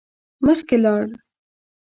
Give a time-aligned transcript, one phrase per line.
[0.45, 1.11] مخکی لاړل.